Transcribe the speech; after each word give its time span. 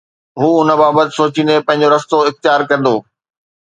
هو 0.39 0.49
ان 0.61 0.69
بابت 0.81 1.07
سوچيندي 1.19 1.57
پنهنجو 1.67 1.87
رستو 1.93 2.17
اختيار 2.29 2.61
ڪندو 2.69 2.95